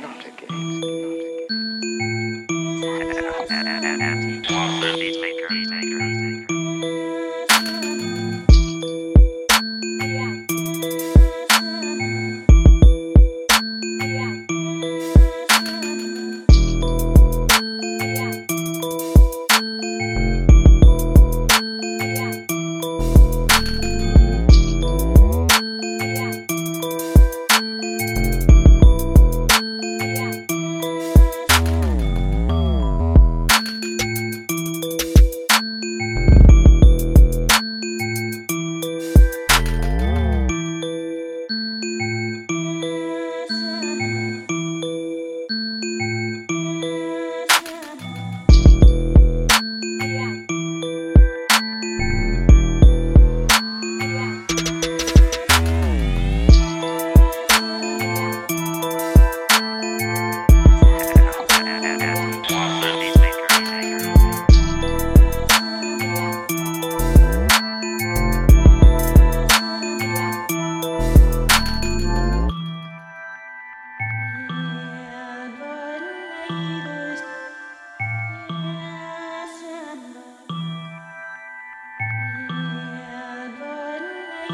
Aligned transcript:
not 0.00 0.26
a 0.26 0.30
game. 0.30 0.80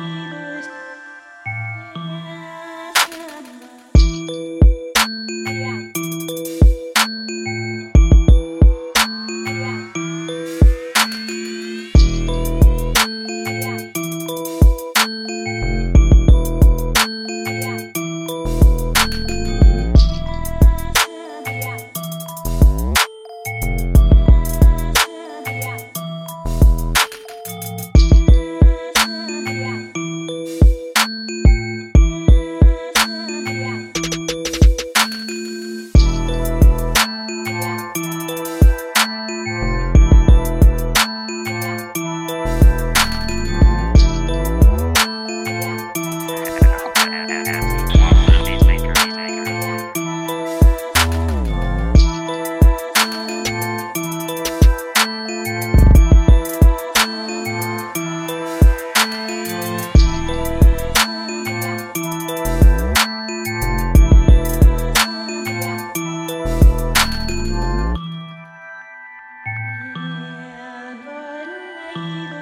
Amen. 0.07 0.36
You. 71.97 72.36